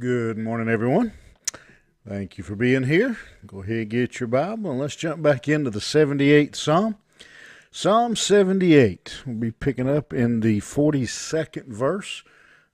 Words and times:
Good 0.00 0.38
morning, 0.38 0.70
everyone. 0.70 1.12
Thank 2.08 2.38
you 2.38 2.44
for 2.44 2.56
being 2.56 2.84
here. 2.84 3.18
Go 3.46 3.62
ahead 3.62 3.90
get 3.90 4.18
your 4.18 4.28
Bible 4.28 4.70
and 4.70 4.80
let's 4.80 4.96
jump 4.96 5.20
back 5.20 5.46
into 5.46 5.68
the 5.68 5.78
78th 5.78 6.56
Psalm. 6.56 6.96
Psalm 7.70 8.16
78. 8.16 9.20
We'll 9.26 9.36
be 9.36 9.50
picking 9.50 9.90
up 9.90 10.14
in 10.14 10.40
the 10.40 10.60
42nd 10.62 11.66
verse. 11.66 12.22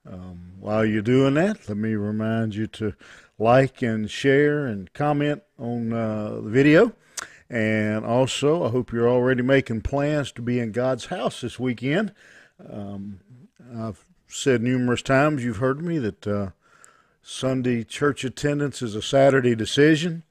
Um, 0.08 0.52
while 0.60 0.84
you're 0.84 1.02
doing 1.02 1.34
that, 1.34 1.68
let 1.68 1.76
me 1.76 1.94
remind 1.94 2.54
you 2.54 2.68
to 2.68 2.94
like 3.40 3.82
and 3.82 4.08
share 4.08 4.64
and 4.64 4.92
comment 4.92 5.42
on 5.58 5.92
uh, 5.92 6.38
the 6.44 6.50
video. 6.50 6.92
And 7.50 8.04
also, 8.04 8.62
I 8.62 8.68
hope 8.68 8.92
you're 8.92 9.10
already 9.10 9.42
making 9.42 9.80
plans 9.80 10.30
to 10.30 10.42
be 10.42 10.60
in 10.60 10.70
God's 10.70 11.06
house 11.06 11.40
this 11.40 11.58
weekend. 11.58 12.12
Um, 12.72 13.18
I've 13.76 14.04
said 14.28 14.62
numerous 14.62 15.02
times, 15.02 15.42
you've 15.42 15.56
heard 15.56 15.82
me, 15.82 15.98
that 15.98 16.24
uh, 16.24 16.50
Sunday 17.28 17.82
church 17.82 18.22
attendance 18.22 18.82
is 18.82 18.94
a 18.94 19.02
Saturday 19.02 19.56
decision. 19.56 20.22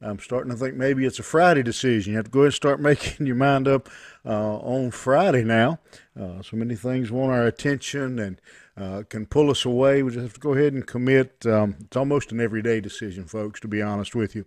I'm 0.00 0.20
starting 0.20 0.52
to 0.52 0.56
think 0.56 0.76
maybe 0.76 1.04
it's 1.04 1.18
a 1.18 1.24
Friday 1.24 1.64
decision. 1.64 2.12
You 2.12 2.18
have 2.18 2.26
to 2.26 2.30
go 2.30 2.40
ahead 2.40 2.46
and 2.46 2.54
start 2.54 2.80
making 2.92 3.26
your 3.26 3.34
mind 3.34 3.66
up 3.66 3.88
uh, 4.24 4.58
on 4.58 4.92
Friday 4.92 5.42
now. 5.42 5.80
Uh, 6.18 6.42
so 6.42 6.56
many 6.56 6.76
things 6.76 7.10
want 7.10 7.32
our 7.32 7.46
attention 7.46 8.20
and 8.20 8.40
uh, 8.76 9.02
can 9.08 9.26
pull 9.26 9.50
us 9.50 9.64
away. 9.64 10.04
We 10.04 10.12
just 10.12 10.22
have 10.22 10.34
to 10.34 10.40
go 10.40 10.54
ahead 10.54 10.72
and 10.72 10.86
commit. 10.86 11.44
Um, 11.46 11.78
it's 11.80 11.96
almost 11.96 12.30
an 12.30 12.40
everyday 12.40 12.80
decision, 12.80 13.24
folks, 13.24 13.58
to 13.60 13.68
be 13.68 13.82
honest 13.82 14.14
with 14.14 14.36
you. 14.36 14.44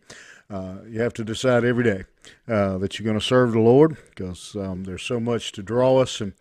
Uh, 0.50 0.77
you 0.88 1.02
have 1.02 1.13
to 1.16 1.25
decide 1.25 1.66
every 1.66 1.84
day 1.84 2.05
uh, 2.47 2.77
that 2.77 2.97
you're 2.97 3.05
going 3.05 3.20
to 3.20 3.25
serve 3.25 3.52
the 3.52 3.59
Lord 3.59 3.97
because 4.09 4.55
um, 4.55 4.86
there's 4.86 5.03
so 5.03 5.20
much 5.20 5.52
to 5.52 5.61
draw 5.61 5.97
us 5.97 6.22
and 6.22 6.31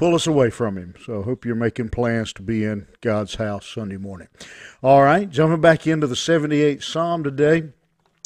pull 0.00 0.14
us 0.14 0.26
away 0.26 0.48
from 0.48 0.78
Him. 0.78 0.94
So 1.04 1.22
hope 1.22 1.44
you're 1.44 1.54
making 1.54 1.90
plans 1.90 2.32
to 2.32 2.42
be 2.42 2.64
in 2.64 2.86
God's 3.02 3.34
house 3.34 3.66
Sunday 3.66 3.98
morning. 3.98 4.28
All 4.82 5.02
right, 5.02 5.28
jumping 5.28 5.60
back 5.60 5.86
into 5.86 6.06
the 6.06 6.14
78th 6.14 6.82
Psalm 6.82 7.22
today. 7.22 7.64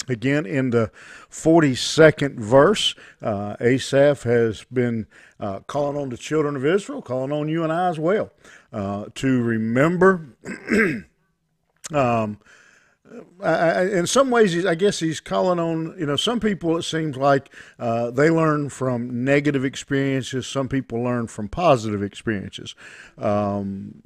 Again, 0.07 0.47
in 0.47 0.71
the 0.71 0.93
42nd 1.33 2.37
verse, 2.37 2.95
uh, 3.21 3.57
Asaph 3.61 4.23
has 4.23 4.65
been 4.73 5.09
uh, 5.41 5.61
calling 5.67 5.97
on 6.01 6.11
the 6.11 6.17
children 6.17 6.55
of 6.55 6.65
Israel, 6.65 7.03
calling 7.03 7.33
on 7.33 7.49
you 7.49 7.65
and 7.65 7.73
I 7.73 7.89
as 7.89 7.99
well, 7.99 8.31
uh, 8.73 9.07
to 9.17 9.43
remember 9.43 10.29
um, 11.93 12.39
I, 13.43 13.83
in 13.85 14.07
some 14.07 14.31
ways, 14.31 14.65
I 14.65 14.75
guess 14.75 14.99
he's 14.99 15.21
calling 15.21 15.59
on, 15.59 15.95
you 15.99 16.07
know, 16.07 16.17
some 16.17 16.41
people 16.41 16.77
it 16.79 16.83
seems 16.83 17.17
like 17.17 17.51
uh, 17.79 18.11
they 18.11 18.31
learn 18.31 18.71
from 18.71 19.25
negative 19.25 19.65
experiences, 19.65 20.47
some 20.47 20.69
people 20.69 21.03
learn 21.03 21.27
from 21.27 21.49
positive 21.49 22.03
experiences. 22.03 22.75
Um, 23.19 24.03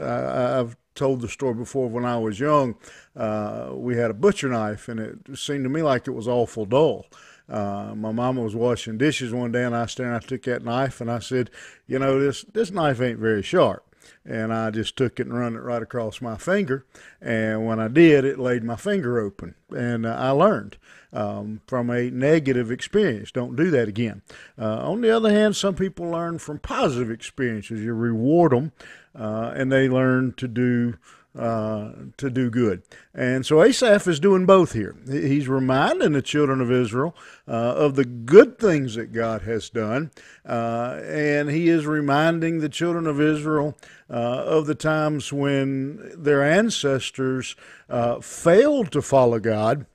I, 0.00 0.56
have 0.56 0.76
told 0.94 1.20
the 1.20 1.28
story 1.28 1.54
before 1.54 1.88
when 1.88 2.04
I 2.04 2.18
was 2.18 2.38
young. 2.38 2.76
Uh, 3.14 3.70
we 3.72 3.96
had 3.96 4.10
a 4.10 4.14
butcher 4.14 4.48
knife, 4.48 4.88
and 4.88 5.00
it 5.00 5.38
seemed 5.38 5.64
to 5.64 5.70
me 5.70 5.82
like 5.82 6.06
it 6.06 6.12
was 6.12 6.28
awful 6.28 6.66
dull. 6.66 7.06
Uh, 7.48 7.94
my 7.94 8.12
mama 8.12 8.42
was 8.42 8.56
washing 8.56 8.98
dishes 8.98 9.32
one 9.32 9.52
day, 9.52 9.64
and 9.64 9.76
I 9.76 9.86
stand. 9.86 10.14
I 10.14 10.18
took 10.18 10.42
that 10.42 10.64
knife, 10.64 11.00
and 11.00 11.10
I 11.10 11.20
said, 11.20 11.50
"You 11.86 11.98
know, 11.98 12.18
this 12.18 12.44
this 12.52 12.72
knife 12.72 13.00
ain't 13.00 13.20
very 13.20 13.42
sharp." 13.42 13.85
And 14.26 14.52
I 14.52 14.70
just 14.70 14.96
took 14.96 15.20
it 15.20 15.26
and 15.26 15.38
run 15.38 15.54
it 15.54 15.60
right 15.60 15.82
across 15.82 16.20
my 16.20 16.36
finger. 16.36 16.84
And 17.20 17.64
when 17.66 17.78
I 17.78 17.88
did, 17.88 18.24
it 18.24 18.38
laid 18.38 18.64
my 18.64 18.76
finger 18.76 19.18
open, 19.18 19.54
and 19.70 20.04
uh, 20.04 20.16
I 20.18 20.30
learned 20.30 20.76
um, 21.12 21.60
from 21.66 21.90
a 21.90 22.10
negative 22.10 22.70
experience. 22.70 23.30
Don't 23.30 23.56
do 23.56 23.70
that 23.70 23.88
again. 23.88 24.22
Uh, 24.58 24.90
on 24.90 25.00
the 25.00 25.10
other 25.10 25.30
hand, 25.30 25.56
some 25.56 25.74
people 25.74 26.10
learn 26.10 26.38
from 26.38 26.58
positive 26.58 27.10
experiences. 27.10 27.80
You 27.80 27.94
reward 27.94 28.52
them, 28.52 28.72
uh, 29.14 29.52
and 29.54 29.70
they 29.70 29.88
learn 29.88 30.34
to 30.38 30.48
do 30.48 30.94
uh, 31.36 31.92
to 32.16 32.30
do 32.30 32.50
good. 32.50 32.82
And 33.14 33.44
so 33.44 33.62
Asaph 33.62 34.06
is 34.06 34.20
doing 34.20 34.46
both 34.46 34.72
here. 34.72 34.96
He's 35.06 35.48
reminding 35.48 36.12
the 36.12 36.22
children 36.22 36.60
of 36.60 36.72
Israel 36.72 37.14
uh, 37.46 37.74
of 37.74 37.94
the 37.94 38.04
good 38.04 38.58
things 38.58 38.94
that 38.94 39.12
God 39.12 39.42
has 39.42 39.68
done, 39.68 40.10
uh, 40.46 41.00
and 41.04 41.50
he 41.50 41.68
is 41.68 41.86
reminding 41.86 42.60
the 42.60 42.68
children 42.68 43.06
of 43.06 43.20
Israel 43.20 43.76
uh, 44.08 44.12
of 44.12 44.66
the 44.66 44.74
times 44.74 45.32
when 45.32 46.12
their 46.16 46.42
ancestors 46.42 47.54
uh, 47.88 48.20
failed 48.20 48.90
to 48.92 49.02
follow 49.02 49.38
God 49.38 49.86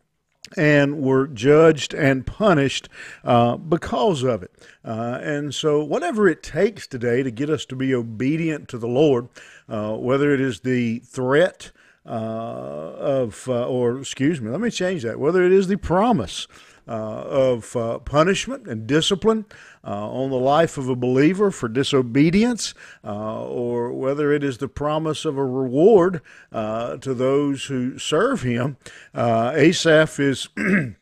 and 0.58 1.02
were 1.02 1.28
judged 1.28 1.94
and 1.94 2.26
punished 2.26 2.90
uh, 3.24 3.58
because 3.58 4.24
of 4.24 4.44
it. 4.44 4.52
Uh, 4.84 5.20
and 5.22 5.54
so, 5.54 5.84
whatever 5.84 6.28
it 6.28 6.44
takes 6.44 6.88
today 6.88 7.24
to 7.24 7.32
get 7.32 7.50
us 7.50 7.66
to 7.66 7.76
be 7.76 7.94
obedient 7.94 8.68
to 8.70 8.78
the 8.78 8.88
Lord, 8.88 9.30
uh, 9.70 9.96
whether 9.96 10.34
it 10.34 10.42
is 10.42 10.62
the 10.62 11.00
threat 11.00 11.72
uh, 12.06 12.10
of, 12.10 13.48
uh, 13.48 13.68
or 13.68 14.00
excuse 14.00 14.42
me, 14.42 14.50
let 14.50 14.62
me 14.62 14.72
change 14.72 15.04
that, 15.04 15.20
whether 15.20 15.44
it 15.44 15.52
is 15.52 15.68
the 15.68 15.78
promise 15.78 16.48
of 16.91 17.75
uh, 17.75 18.00
punishment 18.00 18.68
and 18.68 18.85
discipline 18.88 19.46
uh, 19.84 20.09
on 20.09 20.29
the 20.29 20.38
life 20.38 20.78
of 20.78 20.90
a 20.90 20.96
believer 20.96 21.52
for 21.52 21.68
disobedience, 21.68 22.74
or 23.03 23.94
whether 23.94 24.31
it 24.31 24.44
is 24.44 24.57
the 24.57 24.68
promise 24.68 25.25
of 25.25 25.38
a 25.38 25.46
reward 25.46 26.22
to 26.52 27.13
those 27.13 27.66
who 27.66 27.97
serve 27.97 28.41
him. 28.41 28.78
Asaph 29.16 30.19
is. 30.19 30.50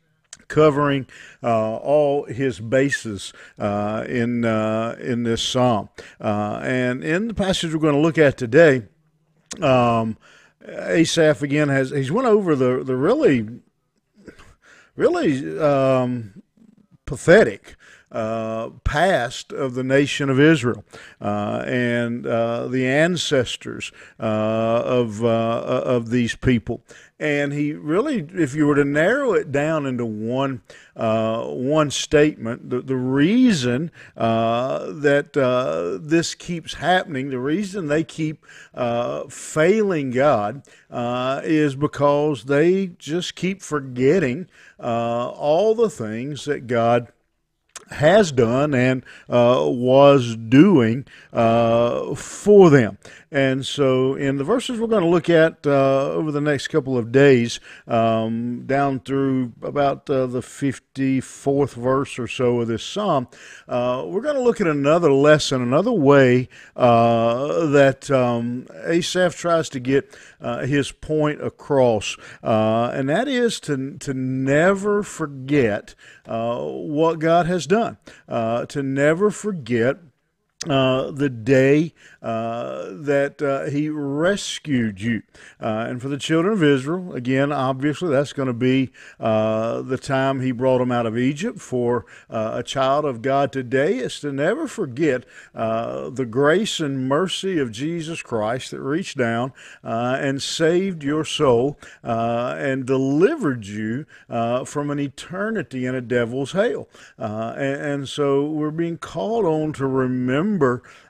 covering 0.49 1.05
uh, 1.43 1.75
all 1.75 2.25
his 2.25 2.59
bases 2.59 3.31
uh, 3.59 4.03
in 4.09 4.43
uh, 4.43 4.97
in 4.99 5.23
this 5.23 5.41
psalm. 5.41 5.89
and 6.19 7.03
in 7.03 7.27
the 7.27 7.33
passage 7.33 7.71
we're 7.71 7.79
going 7.79 7.93
to 7.93 8.01
look 8.01 8.17
at 8.17 8.35
today, 8.35 8.83
um, 9.61 10.17
Asaph 10.67 11.41
again 11.41 11.69
has 11.69 11.91
he's 11.91 12.11
went 12.11 12.27
over 12.27 12.55
the 12.55 12.83
the 12.83 12.95
really 12.95 13.61
really 14.99 15.57
um, 15.57 16.43
pathetic 17.05 17.77
uh, 18.11 18.69
past 18.83 19.53
of 19.53 19.75
the 19.75 19.83
nation 19.83 20.29
of 20.29 20.39
Israel 20.39 20.83
uh, 21.21 21.63
and 21.65 22.25
uh, 22.25 22.67
the 22.67 22.87
ancestors 22.87 23.91
uh, 24.19 24.23
of 24.23 25.23
uh, 25.23 25.27
of 25.27 26.09
these 26.09 26.35
people. 26.35 26.81
And 27.21 27.51
he 27.51 27.73
really, 27.73 28.25
if 28.33 28.55
you 28.55 28.65
were 28.65 28.75
to 28.75 28.85
narrow 28.85 29.33
it 29.33 29.51
down 29.51 29.85
into 29.85 30.05
one 30.05 30.61
uh, 30.95 31.43
one 31.47 31.91
statement, 31.91 32.69
the, 32.69 32.81
the 32.81 32.95
reason 32.95 33.91
that 34.15 35.99
this 36.01 36.33
keeps 36.33 36.75
happening, 36.75 37.29
the 37.29 37.39
reason 37.39 37.87
they 37.87 38.05
keep 38.05 38.45
failing 39.29 40.11
God, 40.11 40.63
is 41.43 41.75
because 41.75 42.45
they 42.45 42.87
just 42.97 43.35
keep 43.35 43.61
forgetting 43.61 44.47
all 44.79 45.75
the 45.75 45.89
things 45.89 46.45
that 46.45 46.67
God 46.67 47.11
has 47.91 48.31
done 48.31 48.73
and 48.73 49.03
uh, 49.29 49.63
was 49.65 50.35
doing 50.35 51.05
uh, 51.33 52.15
for 52.15 52.69
them. 52.69 52.97
And 53.31 53.65
so, 53.65 54.15
in 54.15 54.37
the 54.37 54.43
verses 54.43 54.79
we're 54.79 54.87
going 54.87 55.03
to 55.03 55.09
look 55.09 55.29
at 55.29 55.65
uh, 55.65 56.11
over 56.11 56.31
the 56.31 56.41
next 56.41 56.69
couple 56.69 56.97
of 56.97 57.11
days, 57.11 57.59
um, 57.87 58.65
down 58.65 59.01
through 59.01 59.53
about 59.61 60.09
uh, 60.09 60.25
the 60.25 60.41
54th 60.99 61.73
verse 61.73 62.19
or 62.19 62.27
so 62.27 62.61
of 62.61 62.67
this 62.67 62.83
psalm, 62.83 63.27
uh, 63.67 64.03
we're 64.05 64.21
going 64.21 64.35
to 64.35 64.41
look 64.41 64.59
at 64.59 64.67
another 64.67 65.11
lesson, 65.11 65.61
another 65.61 65.91
way 65.91 66.49
uh, 66.75 67.67
that 67.67 68.11
um, 68.11 68.67
Asaph 68.85 69.35
tries 69.35 69.69
to 69.69 69.79
get 69.79 70.15
uh, 70.41 70.65
his 70.65 70.91
point 70.91 71.41
across, 71.41 72.17
uh, 72.43 72.91
and 72.93 73.09
that 73.09 73.27
is 73.27 73.59
to, 73.61 73.97
to 73.99 74.13
never 74.13 75.03
forget 75.03 75.95
what 76.25 77.19
God 77.19 77.47
has 77.47 77.65
done, 77.65 77.97
to 78.27 78.83
never 78.83 79.31
forget 79.31 79.97
uh, 80.67 81.09
the 81.11 81.29
day 81.29 81.93
uh, 82.21 82.87
that 82.91 83.41
uh, 83.41 83.69
he 83.71 83.87
rescued 83.87 84.99
you. 84.99 85.23
Uh, 85.61 85.85
and 85.87 86.01
for 86.01 86.09
the 86.09 86.17
children 86.17 86.51
of 86.51 86.61
Israel, 86.61 87.13
again, 87.13 87.53
obviously, 87.53 88.09
that's 88.09 88.33
going 88.33 88.47
to 88.47 88.53
be 88.53 88.91
uh, 89.21 89.81
the 89.81 89.97
time 89.97 90.41
he 90.41 90.51
brought 90.51 90.79
them 90.79 90.91
out 90.91 91.05
of 91.05 91.17
Egypt. 91.17 91.61
For 91.61 92.05
uh, 92.29 92.55
a 92.55 92.63
child 92.63 93.05
of 93.05 93.21
God 93.21 93.53
today 93.53 93.99
is 93.99 94.19
to 94.19 94.33
never 94.33 94.67
forget 94.67 95.23
the 95.53 96.27
grace 96.29 96.81
and 96.81 97.07
mercy 97.07 97.57
of 97.57 97.71
Jesus 97.71 98.21
Christ 98.21 98.71
that 98.71 98.81
reached 98.81 99.17
down 99.17 99.53
and 99.81 100.43
saved 100.43 101.05
your 101.05 101.23
soul 101.23 101.79
and 102.03 102.85
delivered 102.85 103.65
you 103.65 104.05
from 104.65 104.89
an 104.89 104.99
eternity 104.99 105.85
in 105.85 105.95
a 105.95 106.01
devil's 106.01 106.51
hell. 106.51 106.89
And, 107.17 107.81
and 107.81 108.09
so 108.09 108.43
we're 108.43 108.71
being 108.71 108.97
called 108.97 109.45
on 109.45 109.71
to 109.73 109.87
remember 109.87 110.48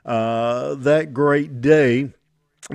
uh, 0.04 0.74
that 0.74 1.14
great 1.14 1.60
day 1.60 2.10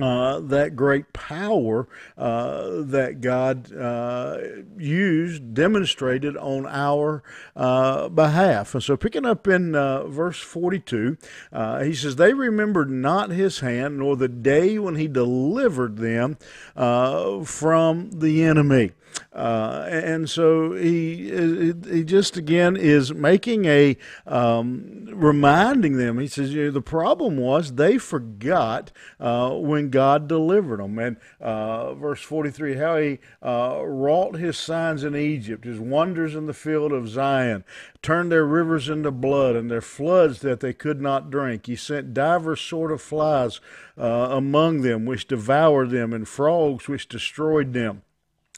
uh, 0.00 0.40
that 0.40 0.76
great 0.76 1.12
power 1.12 1.88
uh, 2.18 2.82
that 2.82 3.20
God 3.20 3.74
uh, 3.74 4.38
used, 4.76 5.54
demonstrated 5.54 6.36
on 6.36 6.66
our 6.66 7.22
uh, 7.54 8.08
behalf. 8.08 8.74
And 8.74 8.82
so, 8.82 8.96
picking 8.96 9.24
up 9.24 9.46
in 9.48 9.74
uh, 9.74 10.06
verse 10.06 10.38
42, 10.38 11.16
uh, 11.52 11.82
he 11.82 11.94
says, 11.94 12.16
They 12.16 12.34
remembered 12.34 12.90
not 12.90 13.30
his 13.30 13.60
hand, 13.60 13.98
nor 13.98 14.16
the 14.16 14.28
day 14.28 14.78
when 14.78 14.96
he 14.96 15.08
delivered 15.08 15.96
them 15.96 16.36
from 16.74 18.10
the 18.10 18.44
enemy. 18.44 18.92
Uh, 19.32 19.86
and 19.88 20.30
so 20.30 20.72
he 20.74 21.72
he 21.90 22.04
just 22.04 22.36
again 22.36 22.76
is 22.76 23.12
making 23.12 23.66
a 23.66 23.96
um, 24.26 25.08
reminding 25.12 25.96
them. 25.96 26.18
He 26.18 26.26
says, 26.26 26.54
you 26.54 26.64
know, 26.64 26.70
the 26.70 26.80
problem 26.80 27.36
was 27.36 27.74
they 27.74 27.98
forgot 27.98 28.92
uh, 29.20 29.50
when 29.50 29.90
God 29.90 30.26
delivered 30.26 30.80
them. 30.80 30.98
And 30.98 31.16
uh, 31.40 31.94
verse 31.94 32.22
forty 32.22 32.50
three, 32.50 32.76
how 32.76 32.96
he 32.96 33.18
uh, 33.42 33.82
wrought 33.84 34.36
his 34.36 34.56
signs 34.56 35.04
in 35.04 35.14
Egypt, 35.14 35.64
his 35.64 35.78
wonders 35.78 36.34
in 36.34 36.46
the 36.46 36.54
field 36.54 36.92
of 36.92 37.08
Zoan, 37.08 37.64
turned 38.00 38.32
their 38.32 38.46
rivers 38.46 38.88
into 38.88 39.10
blood 39.10 39.54
and 39.54 39.70
their 39.70 39.82
floods 39.82 40.40
that 40.40 40.60
they 40.60 40.72
could 40.72 41.00
not 41.00 41.30
drink. 41.30 41.66
He 41.66 41.76
sent 41.76 42.14
divers 42.14 42.60
sort 42.60 42.90
of 42.90 43.02
flies 43.02 43.60
uh, 43.98 44.28
among 44.30 44.80
them, 44.80 45.04
which 45.04 45.28
devoured 45.28 45.90
them, 45.90 46.12
and 46.12 46.26
frogs 46.26 46.88
which 46.88 47.08
destroyed 47.08 47.72
them. 47.72 48.02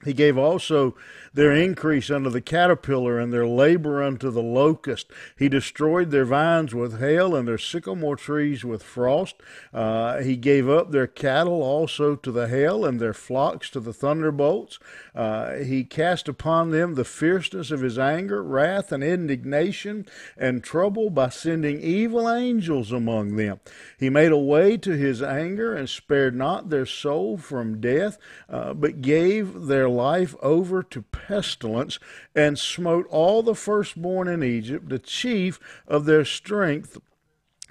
He 0.04 0.12
gave 0.12 0.38
also 0.38 0.94
their 1.34 1.52
increase 1.52 2.08
unto 2.08 2.30
the 2.30 2.40
caterpillar 2.40 3.18
and 3.18 3.32
their 3.32 3.46
labor 3.48 4.00
unto 4.02 4.30
the 4.30 4.42
locust. 4.42 5.10
He 5.36 5.48
destroyed 5.48 6.10
their 6.10 6.24
vines 6.24 6.72
with 6.72 7.00
hail 7.00 7.34
and 7.34 7.48
their 7.48 7.58
sycamore 7.58 8.14
trees 8.14 8.64
with 8.64 8.82
frost. 8.82 9.34
Uh, 9.74 10.18
he 10.18 10.36
gave 10.36 10.68
up 10.68 10.92
their 10.92 11.08
cattle 11.08 11.62
also 11.62 12.14
to 12.14 12.30
the 12.30 12.46
hail 12.46 12.84
and 12.84 13.00
their 13.00 13.12
flocks 13.12 13.70
to 13.70 13.80
the 13.80 13.92
thunderbolts. 13.92 14.78
Uh, 15.16 15.54
he 15.56 15.82
cast 15.82 16.28
upon 16.28 16.70
them 16.70 16.94
the 16.94 17.04
fierceness 17.04 17.72
of 17.72 17.80
his 17.80 17.98
anger, 17.98 18.40
wrath, 18.40 18.92
and 18.92 19.02
indignation, 19.02 20.06
and 20.36 20.62
trouble 20.62 21.10
by 21.10 21.28
sending 21.28 21.80
evil 21.80 22.30
angels 22.30 22.92
among 22.92 23.34
them. 23.34 23.58
He 23.98 24.10
made 24.10 24.30
a 24.30 24.38
way 24.38 24.76
to 24.78 24.92
his 24.92 25.22
anger 25.22 25.74
and 25.74 25.88
spared 25.88 26.36
not 26.36 26.70
their 26.70 26.86
soul 26.86 27.36
from 27.36 27.80
death, 27.80 28.16
uh, 28.48 28.74
but 28.74 29.02
gave 29.02 29.66
their 29.66 29.87
life 29.88 30.34
over 30.42 30.82
to 30.82 31.02
pestilence 31.02 31.98
and 32.34 32.58
smote 32.58 33.06
all 33.08 33.42
the 33.42 33.54
firstborn 33.54 34.28
in 34.28 34.42
Egypt, 34.42 34.88
the 34.88 34.98
chief 34.98 35.58
of 35.86 36.04
their 36.04 36.24
strength 36.24 36.98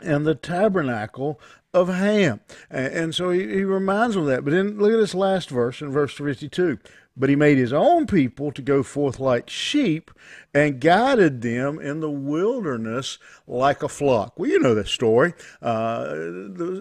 and 0.02 0.26
the 0.26 0.36
tabernacle 0.36 1.40
of 1.74 1.90
Ham. 1.90 2.42
And 2.70 3.14
so 3.14 3.30
he, 3.30 3.42
he 3.42 3.64
reminds 3.64 4.16
them 4.16 4.24
of 4.24 4.30
that. 4.30 4.44
But 4.44 4.52
then 4.52 4.78
look 4.78 4.92
at 4.92 4.98
this 4.98 5.16
last 5.16 5.50
verse 5.50 5.82
in 5.82 5.92
verse 5.92 6.14
52. 6.14 6.80
But 7.18 7.30
he 7.30 7.36
made 7.36 7.58
his 7.58 7.74
own 7.74 8.06
people 8.06 8.52
to 8.52 8.62
go 8.62 8.84
forth 8.84 9.20
like 9.20 9.50
sheep 9.50 10.12
and 10.54 10.80
guided 10.80 11.42
them 11.42 11.80
in 11.80 12.00
the 12.00 12.10
wilderness 12.10 13.18
like 13.48 13.84
a 13.84 13.90
flock. 13.90 14.38
Well, 14.38 14.50
you 14.50 14.60
know 14.60 14.76
that 14.76 14.88
story. 14.88 15.34
Uh, 15.62 16.16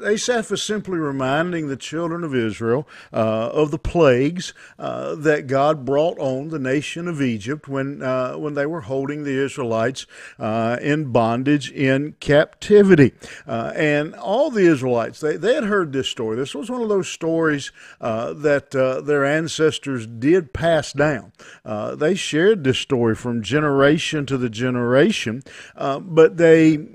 Asaph 0.05 0.51
is 0.51 0.63
simply 0.63 0.99
reminding 0.99 1.69
the 1.69 1.77
children 1.77 2.25
of 2.25 2.35
Israel 2.35 2.89
uh, 3.13 3.51
of 3.53 3.71
the 3.71 3.79
plagues 3.79 4.53
uh, 4.79 5.15
that 5.17 5.47
God 5.47 5.85
brought 5.85 6.19
on 6.19 6.49
the 6.49 6.59
nation 6.59 7.09
of 7.09 7.23
Egypt 7.23 7.69
when 7.69 8.03
uh, 8.03 8.35
when 8.35 8.55
they 8.55 8.67
were 8.67 8.83
holding 8.83 9.25
the 9.25 9.43
Israelites 9.45 10.07
uh, 10.39 10.79
in 10.81 11.13
bondage 11.13 11.71
in 11.71 12.17
captivity. 12.21 13.13
Uh, 13.47 13.73
and 13.75 14.15
all 14.15 14.51
the 14.51 14.67
Israelites 14.67 15.21
they, 15.21 15.37
they 15.37 15.55
had 15.55 15.65
heard 15.65 15.93
this 15.93 16.09
story. 16.09 16.37
This 16.37 16.55
was 16.55 16.71
one 16.71 16.83
of 16.83 16.89
those 16.89 17.09
stories 17.09 17.73
that 18.01 18.71
their 18.71 19.25
ancestors 19.25 20.07
did 20.07 20.26
pass 20.53 20.93
down. 20.93 21.33
they 21.65 22.15
shared 22.15 22.65
this 22.65 22.79
story 22.79 23.15
from 23.15 23.43
generation 23.43 24.27
to 24.27 24.39
the 24.39 24.51
generation, 24.51 25.43
but 25.77 26.37
they 26.37 26.87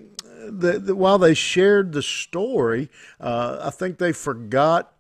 the, 0.52 0.80
the, 0.80 0.96
while 0.96 1.18
they 1.18 1.34
shared 1.34 1.94
the 1.94 2.02
story, 2.02 2.90
uh, 3.20 3.60
I 3.62 3.70
think 3.70 3.98
they 3.98 4.12
forgot 4.12 4.94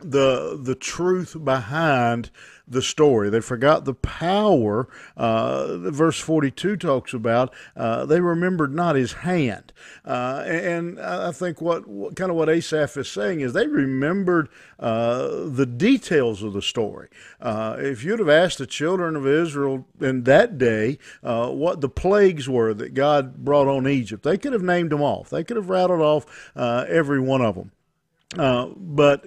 the 0.00 0.56
the 0.60 0.76
truth 0.76 1.36
behind 1.44 2.30
the 2.70 2.82
story. 2.82 3.30
They 3.30 3.40
forgot 3.40 3.84
the 3.84 3.94
power. 3.94 4.88
Uh, 5.16 5.78
verse 5.90 6.18
42 6.18 6.76
talks 6.76 7.14
about 7.14 7.54
uh, 7.76 8.04
they 8.06 8.20
remembered 8.20 8.74
not 8.74 8.96
his 8.96 9.12
hand. 9.12 9.72
Uh, 10.04 10.42
and 10.46 11.00
I 11.00 11.32
think 11.32 11.60
what, 11.60 11.86
what, 11.86 12.16
kind 12.16 12.30
of 12.30 12.36
what 12.36 12.48
Asaph 12.48 12.96
is 12.96 13.10
saying 13.10 13.40
is 13.40 13.52
they 13.52 13.66
remembered 13.66 14.48
uh, 14.78 15.46
the 15.46 15.66
details 15.66 16.42
of 16.42 16.52
the 16.52 16.62
story. 16.62 17.08
Uh, 17.40 17.76
if 17.78 18.04
you'd 18.04 18.18
have 18.18 18.28
asked 18.28 18.58
the 18.58 18.66
children 18.66 19.16
of 19.16 19.26
Israel 19.26 19.86
in 20.00 20.24
that 20.24 20.58
day 20.58 20.98
uh, 21.22 21.50
what 21.50 21.80
the 21.80 21.88
plagues 21.88 22.48
were 22.48 22.74
that 22.74 22.94
God 22.94 23.44
brought 23.44 23.68
on 23.68 23.88
Egypt, 23.88 24.22
they 24.22 24.38
could 24.38 24.52
have 24.52 24.62
named 24.62 24.90
them 24.90 25.02
off. 25.02 25.30
They 25.30 25.44
could 25.44 25.56
have 25.56 25.70
rattled 25.70 26.00
off 26.00 26.50
every 26.56 27.20
one 27.20 27.40
of 27.40 27.54
them. 27.54 27.72
but 28.76 29.24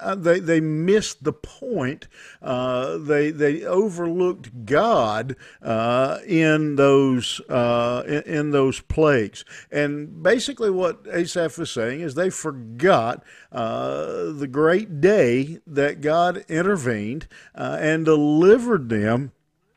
uh, 0.00 0.14
they 0.14 0.40
they 0.40 0.60
missed 0.60 1.24
the 1.24 1.32
point. 1.32 2.08
Uh, 2.42 2.98
they 2.98 3.30
they 3.30 3.64
overlooked 3.64 4.66
God 4.66 5.36
uh, 5.62 6.18
in 6.26 6.76
those 6.76 7.40
uh, 7.48 8.02
in, 8.06 8.22
in, 8.22 8.50
those 8.50 8.80
plagues. 8.80 9.44
And 9.70 10.22
basically, 10.22 10.70
what 10.70 11.06
Asaph 11.10 11.58
is 11.58 11.70
saying 11.70 12.00
is 12.00 12.14
they 12.14 12.30
forgot 12.30 13.24
uh, 13.52 14.32
the 14.32 14.48
great 14.50 15.00
day 15.00 15.58
that 15.66 16.00
God 16.00 16.44
intervened 16.48 17.28
and 17.54 18.04
delivered 18.04 18.88
them 18.88 19.32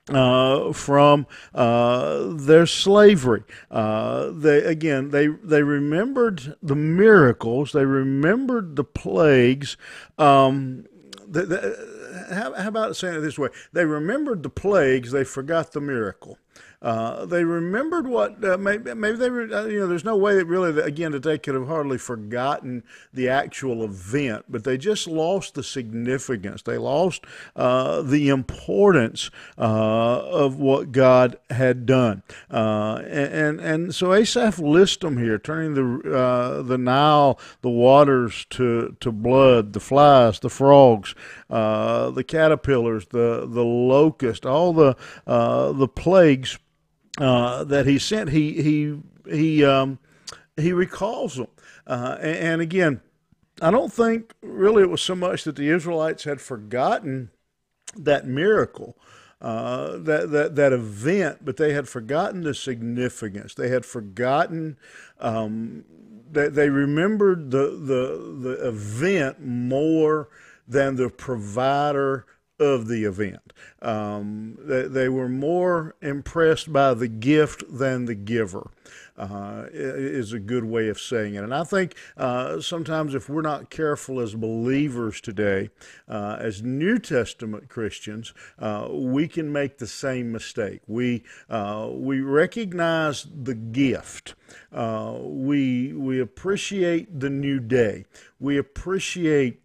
uh, 0.10 0.74
from 0.74 1.28
uh, 1.54 2.34
their 2.34 2.66
slavery. 2.66 3.44
Uh, 3.70 4.32
they 4.32 4.64
again, 4.64 5.10
they 5.10 5.28
they 5.28 5.64
remembered 5.64 6.56
the 6.62 6.76
miracles. 6.76 7.72
They 7.72 7.86
remembered 7.86 8.76
the 8.76 8.84
plagues. 8.84 9.78
Um, 10.18 10.86
the, 11.28 11.46
the, 11.46 12.26
how, 12.34 12.54
how, 12.54 12.68
about 12.68 12.98
saying 12.98 13.16
it 13.16 13.22
this 13.22 13.40
way? 13.40 13.50
They 13.72 13.86
remembered 13.86 14.44
the 14.44 14.50
plagues. 14.50 15.12
They 15.12 15.24
forgot 15.24 15.72
the 15.72 15.82
miracle. 15.82 16.38
Uh, 16.82 17.28
they 17.28 17.44
remembered 17.44 18.08
what 18.08 18.44
uh, 18.44 18.58
maybe, 18.58 18.92
maybe 18.96 19.16
they 19.16 19.30
were, 19.30 19.44
uh, 19.54 19.66
you 19.66 19.80
know, 19.80 19.86
there's 19.86 20.04
no 20.04 20.18
way 20.18 20.36
that 20.36 20.46
really, 20.46 20.82
again, 20.82 21.12
that 21.12 21.22
they 21.22 21.38
could 21.38 21.54
have 21.54 21.68
hardly 21.68 21.98
forgotten 21.98 22.84
the 23.14 23.30
actual 23.30 23.84
event, 23.84 24.44
but 24.50 24.64
they 24.64 24.78
just 24.78 25.06
lost 25.06 25.54
the 25.54 25.62
significance. 25.62 26.64
They 26.64 26.80
lost 26.80 27.24
uh, 27.56 28.02
the 28.02 28.30
importance 28.30 29.30
uh, 29.60 29.62
of 29.62 30.60
what 30.60 30.92
God 30.92 31.38
had 31.52 31.86
done. 31.86 32.24
and, 32.50 33.06
and, 33.06 33.60
and 33.60 33.96
so 33.96 34.14
Asaph 34.14 34.58
lists 34.58 34.98
them 34.98 35.20
here, 35.20 35.38
turning 35.38 35.76
the, 35.76 36.64
the 36.66 36.78
Nile, 36.80 37.40
the 37.62 37.70
waters 37.70 38.48
to, 38.52 38.96
to 39.00 39.12
blood, 39.12 39.74
the 39.74 39.80
flies, 39.80 40.40
the 40.40 40.50
frogs, 40.50 41.14
the 41.48 42.26
caterpillars, 42.28 43.06
the, 43.08 43.46
the 43.48 43.64
locust, 43.64 44.48
all 44.48 44.74
the, 44.74 44.96
the 45.28 45.88
plagues 45.88 46.51
uh, 47.18 47.64
that 47.66 47.86
he 47.86 48.00
sent, 48.00 48.30
he 48.30 48.62
he 48.62 49.00
he 49.30 49.66
um, 49.66 50.00
he 50.58 50.74
recalls 50.74 51.36
them. 51.36 51.48
Uh, 51.88 52.18
and, 52.20 52.38
and, 52.38 52.62
again, 52.62 53.02
I 53.62 53.72
don't 53.72 53.92
think 53.92 54.34
really 54.42 54.84
it 54.84 54.90
was 54.90 55.02
so 55.02 55.16
much 55.16 55.44
that 55.44 55.56
the 55.56 55.70
Israelites 55.70 56.24
had 56.24 56.40
forgotten 56.40 57.32
that 57.96 58.28
miracle. 58.28 58.98
Uh, 59.42 59.98
that, 59.98 60.30
that 60.30 60.56
that 60.56 60.72
event, 60.72 61.44
but 61.44 61.58
they 61.58 61.74
had 61.74 61.90
forgotten 61.90 62.42
the 62.42 62.54
significance. 62.54 63.56
They 63.56 63.70
had 63.70 63.88
forgotten 63.88 64.78
um, 65.20 65.84
they 66.32 66.70
remembered 66.70 67.52
the 67.52 67.72
the 67.72 68.38
the 68.40 68.68
event 68.68 69.42
more 69.42 70.30
than 70.68 70.96
the 70.96 71.10
provider 71.10 72.26
of 72.62 72.88
the 72.88 73.06
event. 73.06 73.54
Um, 73.82 74.56
they, 74.60 74.84
they, 74.84 75.10
were 75.10 75.28
more 75.28 75.96
impressed 76.00 76.72
by 76.72 76.94
the 76.94 77.08
gift 77.08 77.64
than 77.68 78.06
the 78.06 78.14
giver. 78.14 78.70
Uh, 79.18 79.66
is 79.72 80.32
a 80.34 80.40
good 80.40 80.64
way 80.64 80.88
of 80.88 81.00
saying 81.00 81.36
it. 81.36 81.44
And 81.44 81.54
I 81.54 81.64
think 81.64 81.96
uh, 82.18 82.60
sometimes 82.60 83.14
if 83.14 83.30
we're 83.30 83.42
not 83.42 83.70
careful 83.70 84.20
as 84.20 84.34
believers 84.34 85.22
today, 85.22 85.70
uh, 86.08 86.38
as 86.40 86.64
New 86.64 86.98
Testament 86.98 87.70
Christians, 87.70 88.34
uh, 88.58 88.88
we 88.90 89.28
can 89.28 89.52
make 89.52 89.78
the 89.78 89.86
same 89.86 90.32
mistake. 90.32 90.82
We 90.88 91.24
uh, 91.50 91.90
we 91.92 92.22
recognize 92.22 93.28
the 93.32 93.54
gift. 93.54 94.34
Uh, 94.72 95.18
we 95.22 95.94
we 95.94 96.20
appreciate 96.20 97.20
the 97.20 97.30
new 97.30 97.60
day. 97.60 98.06
We 98.40 98.58
appreciate 98.58 99.62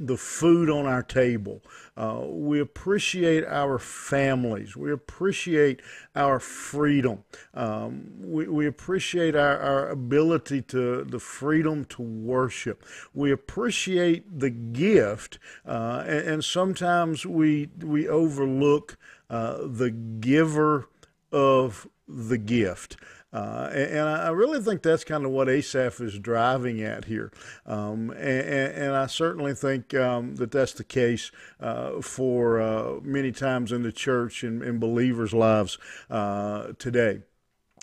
the 0.00 0.16
food 0.16 0.68
on 0.68 0.86
our 0.86 1.02
table. 1.02 1.62
Uh, 1.96 2.22
we 2.26 2.58
appreciate 2.58 3.44
our 3.44 3.78
families. 3.78 4.76
We 4.76 4.90
appreciate 4.90 5.80
our 6.16 6.40
freedom. 6.40 7.22
Um, 7.54 8.10
we, 8.18 8.48
we 8.48 8.66
appreciate 8.66 9.36
our, 9.36 9.58
our 9.58 9.88
ability 9.90 10.62
to 10.62 11.04
the 11.04 11.20
freedom 11.20 11.84
to 11.86 12.02
worship. 12.02 12.84
We 13.12 13.30
appreciate 13.30 14.40
the 14.40 14.50
gift, 14.50 15.38
uh, 15.64 16.02
and, 16.06 16.28
and, 16.28 16.44
sometimes 16.44 17.24
we 17.24 17.70
we 17.78 18.06
overlook 18.08 18.98
uh, 19.30 19.58
the 19.64 19.90
giver 19.90 20.88
of 21.32 21.88
the 22.08 22.38
gift. 22.38 22.96
Uh, 23.32 23.68
and, 23.74 24.08
I 24.08 24.28
really 24.28 24.60
think 24.60 24.82
that's 24.82 25.02
kind 25.02 25.24
of 25.24 25.32
what 25.32 25.48
Asaph 25.48 26.00
is 26.00 26.20
driving 26.20 26.80
at 26.82 27.06
here. 27.06 27.32
Um, 27.66 28.10
and, 28.10 28.72
and, 28.72 28.94
I 28.94 29.06
certainly 29.06 29.54
think 29.54 29.92
um, 29.92 30.36
that 30.36 30.52
that's 30.52 30.72
the 30.72 30.84
case 30.84 31.32
uh, 31.58 32.00
for 32.00 32.60
uh, 32.60 33.00
many 33.02 33.32
times 33.32 33.72
in 33.72 33.82
the 33.82 33.90
church 33.90 34.44
and 34.44 34.62
in 34.62 34.78
believers' 34.78 35.34
lives 35.34 35.78
uh, 36.10 36.74
today 36.78 37.22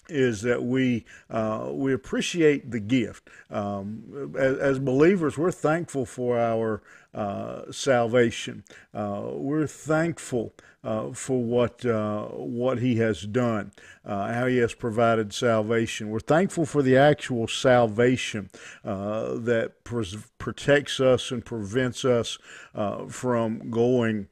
is 0.08 0.42
that 0.42 0.64
we 0.64 1.06
uh, 1.30 1.70
we 1.72 1.94
appreciate 1.94 2.72
the 2.72 2.80
gift. 2.80 3.30
Um, 3.50 4.34
as, 4.38 4.58
as, 4.58 4.80
believers, 4.80 5.38
we're 5.38 5.52
thankful 5.52 6.06
for 6.06 6.38
our 6.38 6.82
uh, 7.14 7.72
salvation. 7.72 8.64
Uh, 8.94 9.32
we're 9.34 9.68
thankful 9.68 10.54
uh, 10.84 11.12
for 11.12 11.44
what 11.44 11.86
uh, 11.86 12.26
what 12.28 12.80
He 12.80 12.96
has 12.96 13.22
done, 13.22 13.72
uh, 14.04 14.34
how 14.34 14.48
He 14.48 14.58
has 14.58 14.74
provided 14.74 15.34
salvation. 15.34 16.10
We're 16.10 16.20
thankful 16.20 16.66
for 16.66 16.82
the 16.82 16.98
actual 16.98 17.48
salvation 17.48 18.50
that 18.84 19.74
pres- 19.84 20.26
protects 20.38 21.00
us 21.00 21.32
and 21.32 21.46
prevents 21.46 22.06
us 22.06 22.38
from 23.10 23.70
going 23.70 24.28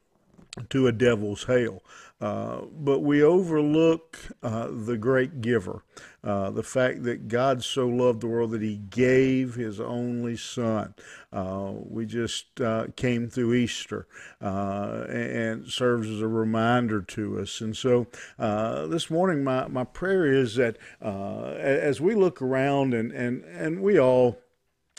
to 0.70 0.86
a 0.86 0.92
devil's 0.92 1.44
hell. 1.44 1.82
Uh, 2.20 2.66
but 2.70 3.00
we 3.00 3.22
overlook 3.22 4.18
uh, 4.42 4.68
the 4.70 4.98
great 4.98 5.40
giver, 5.40 5.82
uh, 6.22 6.50
the 6.50 6.62
fact 6.62 7.02
that 7.04 7.28
God 7.28 7.64
so 7.64 7.88
loved 7.88 8.20
the 8.20 8.26
world 8.26 8.50
that 8.50 8.60
he 8.60 8.76
gave 8.76 9.54
his 9.54 9.80
only 9.80 10.36
son. 10.36 10.94
Uh, 11.32 11.72
we 11.74 12.04
just 12.04 12.60
uh, 12.60 12.88
came 12.94 13.30
through 13.30 13.54
Easter 13.54 14.06
and 14.40 15.66
serves 15.66 16.10
as 16.10 16.20
a 16.20 16.28
reminder 16.28 17.00
to 17.00 17.38
us. 17.38 17.62
And 17.62 17.74
so 17.74 18.06
this 18.38 19.08
morning, 19.08 19.42
my, 19.42 19.66
my 19.68 19.84
prayer 19.84 20.26
is 20.26 20.56
that 20.56 20.76
as 21.00 22.02
we 22.02 22.14
look 22.14 22.42
around, 22.42 22.92
and, 22.92 23.12
and, 23.12 23.44
and 23.44 23.80
we 23.80 23.98
all, 23.98 24.38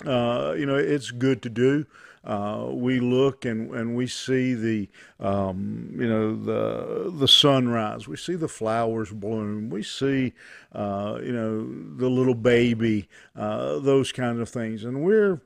you 0.04 0.66
know, 0.66 0.76
it's 0.76 1.12
good 1.12 1.44
to 1.44 1.50
do 1.50 1.86
uh, 2.24 2.68
we 2.70 3.00
look 3.00 3.46
and, 3.46 3.74
and 3.74 3.96
we 3.96 4.06
see 4.06 4.54
the 4.54 4.90
um, 5.20 5.90
you 5.98 6.08
know 6.08 6.36
the 6.36 7.12
the 7.12 7.28
sunrise. 7.28 8.08
We 8.08 8.18
see 8.18 8.36
the 8.36 8.48
flowers 8.48 9.12
bloom. 9.12 9.70
We 9.70 9.82
see 9.84 10.34
uh, 10.74 11.20
you 11.24 11.32
know 11.32 11.68
the 11.98 12.10
little 12.10 12.36
baby. 12.36 13.10
Uh, 13.36 13.80
those 13.80 14.12
kinds 14.12 14.40
of 14.40 14.50
things, 14.50 14.84
and 14.84 15.02
we're 15.04 15.42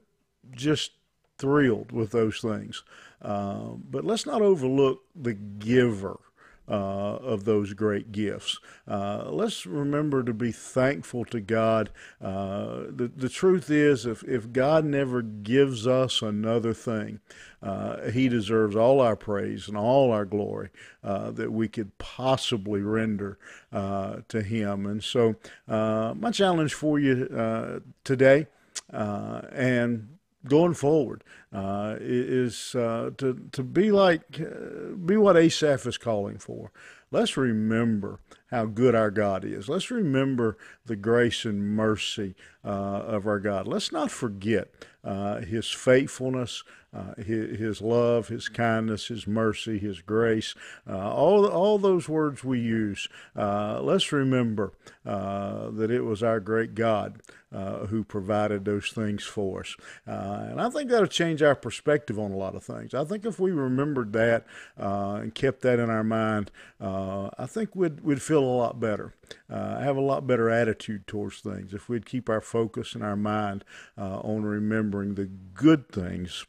just 0.51 0.91
thrilled 1.37 1.91
with 1.91 2.11
those 2.11 2.39
things. 2.39 2.83
Uh, 3.21 3.69
but 3.89 4.03
let's 4.03 4.25
not 4.25 4.41
overlook 4.41 5.03
the 5.15 5.33
giver 5.33 6.19
uh, 6.67 7.17
of 7.17 7.45
those 7.45 7.73
great 7.73 8.11
gifts. 8.11 8.59
Uh, 8.87 9.29
let's 9.29 9.65
remember 9.65 10.23
to 10.23 10.33
be 10.33 10.51
thankful 10.51 11.25
to 11.25 11.39
God. 11.39 11.91
Uh, 12.21 12.85
the, 12.89 13.11
the 13.15 13.29
truth 13.29 13.69
is, 13.69 14.05
if, 14.05 14.23
if 14.23 14.51
God 14.51 14.85
never 14.85 15.21
gives 15.21 15.85
us 15.85 16.21
another 16.21 16.73
thing, 16.73 17.19
uh, 17.61 18.09
He 18.09 18.29
deserves 18.29 18.75
all 18.75 18.99
our 18.99 19.15
praise 19.15 19.67
and 19.67 19.77
all 19.77 20.11
our 20.11 20.25
glory 20.25 20.69
uh, 21.03 21.31
that 21.31 21.51
we 21.51 21.67
could 21.67 21.97
possibly 21.97 22.81
render 22.81 23.37
to 23.71 24.41
Him. 24.41 24.85
And 24.85 25.03
so, 25.03 25.35
my 25.67 26.31
challenge 26.31 26.73
for 26.73 26.99
you 26.99 27.83
today, 28.03 28.47
and 28.89 30.14
going 30.47 30.73
forward 30.73 31.23
uh, 31.53 31.95
is 31.99 32.75
uh, 32.75 33.11
to 33.17 33.47
to 33.51 33.63
be 33.63 33.91
like 33.91 34.39
uh, 34.39 34.95
be 34.95 35.17
what 35.17 35.37
Asaph 35.37 35.85
is 35.85 35.97
calling 35.97 36.37
for. 36.37 36.71
Let's 37.11 37.37
remember 37.37 38.19
how 38.51 38.65
good 38.65 38.95
our 38.95 39.11
God 39.11 39.45
is. 39.45 39.69
Let's 39.69 39.91
remember 39.91 40.57
the 40.85 40.95
grace 40.95 41.45
and 41.45 41.75
mercy 41.75 42.35
of 42.65 43.27
our 43.27 43.39
God. 43.39 43.67
Let's 43.67 43.91
not 43.91 44.11
forget 44.11 44.69
uh, 45.05 45.41
His 45.41 45.69
faithfulness, 45.69 46.63
uh, 46.93 47.13
his, 47.15 47.59
his, 47.59 47.81
love, 47.81 48.29
His 48.29 48.49
kindness, 48.49 49.07
His 49.07 49.27
mercy, 49.27 49.77
His 49.77 50.01
grace, 50.01 50.55
uh, 50.89 51.13
all, 51.13 51.45
all 51.45 51.77
those 51.77 52.09
words 52.09 52.43
we 52.43 52.59
use. 52.59 53.07
Uh, 53.35 53.79
let's 53.81 54.11
remember 54.11 54.73
uh, 55.05 55.69
that 55.71 55.91
it 55.91 56.01
was 56.01 56.23
our 56.23 56.39
great 56.39 56.73
God 56.73 57.21
uh, 57.53 57.85
who 57.85 58.03
provided 58.03 58.65
those 58.65 58.89
things 58.89 59.23
for 59.23 59.61
us. 59.61 59.75
and 60.05 60.59
I 60.59 60.69
think 60.69 60.89
that'll 60.89 61.07
change 61.07 61.41
our 61.43 61.55
perspective 61.55 62.17
on 62.17 62.31
a 62.31 62.37
lot 62.37 62.55
of 62.55 62.63
things. 62.63 62.93
I 62.93 63.03
think 63.05 63.25
if 63.25 63.39
we 63.39 63.51
remembered 63.51 64.11
that 64.13 64.45
and 64.77 65.33
kept 65.35 65.61
that 65.61 65.79
in 65.79 65.89
our 65.89 66.03
mind, 66.03 66.51
I 66.81 67.45
think 67.45 67.75
we'd, 67.75 68.01
we'd 68.01 68.21
feel 68.21 68.43
a 68.43 68.57
lot 68.57 68.79
better. 68.79 69.13
Uh, 69.49 69.79
have 69.79 69.97
a 69.97 70.01
lot 70.01 70.27
better 70.27 70.49
attitude 70.49 71.07
towards 71.07 71.39
things 71.39 71.73
if 71.73 71.89
we'd 71.89 72.05
keep 72.05 72.29
our 72.29 72.41
focus 72.41 72.93
and 72.93 73.03
our 73.03 73.15
mind 73.15 73.63
uh, 73.97 74.19
on 74.19 74.43
remembering 74.43 75.15
the 75.15 75.25
good 75.25 75.89
things 75.89 76.45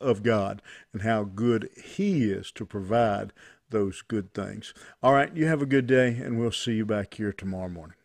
of 0.00 0.22
God 0.22 0.62
and 0.92 1.02
how 1.02 1.24
good 1.24 1.70
He 1.82 2.30
is 2.30 2.50
to 2.52 2.66
provide 2.66 3.32
those 3.70 4.02
good 4.02 4.32
things. 4.34 4.72
All 5.02 5.12
right, 5.12 5.34
you 5.36 5.46
have 5.46 5.62
a 5.62 5.66
good 5.66 5.86
day, 5.86 6.08
and 6.08 6.38
we'll 6.38 6.52
see 6.52 6.72
you 6.72 6.86
back 6.86 7.14
here 7.14 7.32
tomorrow 7.32 7.68
morning. 7.68 7.97